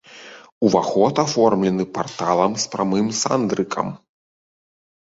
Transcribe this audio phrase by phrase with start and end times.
[0.69, 3.87] Уваход аформлены парталам з прамым сандрыкам.